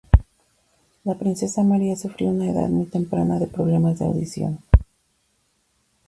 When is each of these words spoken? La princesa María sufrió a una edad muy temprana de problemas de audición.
La 1.03 1.13
princesa 1.13 1.61
María 1.61 1.95
sufrió 1.95 2.29
a 2.29 2.31
una 2.31 2.49
edad 2.49 2.67
muy 2.69 2.87
temprana 2.87 3.37
de 3.37 3.45
problemas 3.45 3.99
de 3.99 4.05
audición. 4.05 4.57